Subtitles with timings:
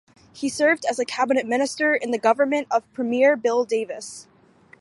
[0.33, 4.25] He served as a cabinet minister in the government of Premier Bill Davis.